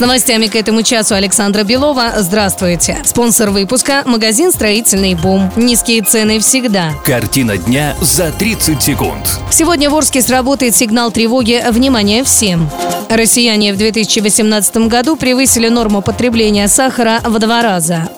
[0.00, 2.14] С новостями к этому часу Александра Белова.
[2.16, 2.96] Здравствуйте.
[3.04, 5.52] Спонсор выпуска– магазин «Строительный бум».
[5.56, 6.94] Низкие цены всегда.
[7.04, 9.28] Картина дня за 30 секунд.
[9.50, 12.70] Сегодня в Орске сработает сигнал тревоги «Внимание всем».
[13.10, 18.08] Россияне в 2018 году превысили норму потребления сахара в два раза.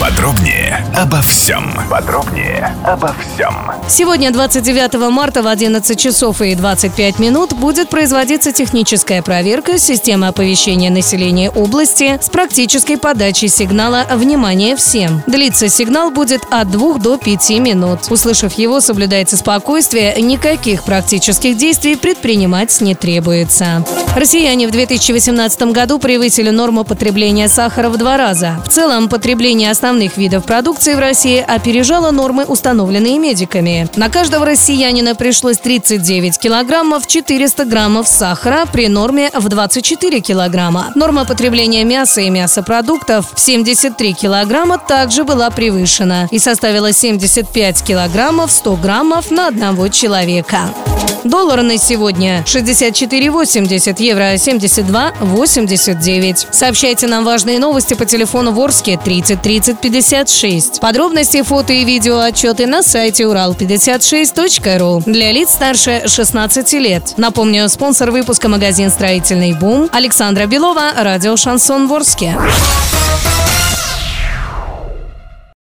[0.00, 1.74] Подробнее обо всем.
[1.90, 3.52] Подробнее обо всем.
[3.88, 10.90] Сегодня, 29 марта в 11 часов и 25 минут, будет производиться техническая проверка системы оповещения
[10.90, 15.20] населения области с практической подачей сигнала «Внимание всем».
[15.26, 18.00] Длиться сигнал будет от 2 до 5 минут.
[18.08, 23.84] Услышав его, соблюдайте спокойствие, никаких практических действий предпринимать не требуется.
[24.14, 28.62] Россияне в 2018 году превысили норму потребления сахара в два раза.
[28.64, 33.88] В целом, потребление основных основных видов продукции в России опережала нормы, установленные медиками.
[33.96, 40.92] На каждого россиянина пришлось 39 килограммов 400 граммов сахара при норме в 24 килограмма.
[40.94, 48.52] Норма потребления мяса и мясопродуктов в 73 килограмма также была превышена и составила 75 килограммов
[48.52, 50.68] 100 граммов на одного человека.
[51.24, 56.46] Доллар на сегодня 64,80, евро 72,89.
[56.52, 60.80] Сообщайте нам важные новости по телефону Ворске 30 30 56.
[60.80, 67.14] Подробности, фото и видео отчеты на сайте урал56.ру для лиц старше 16 лет.
[67.16, 72.34] Напомню, спонсор выпуска магазин «Строительный бум» Александра Белова, радио «Шансон Ворске».